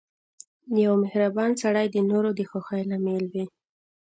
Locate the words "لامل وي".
2.89-3.45